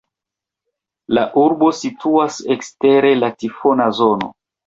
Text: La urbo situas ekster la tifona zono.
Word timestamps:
La 1.17 1.25
urbo 1.41 1.67
situas 1.81 2.39
ekster 2.55 3.09
la 3.25 3.31
tifona 3.43 3.91
zono. 4.01 4.33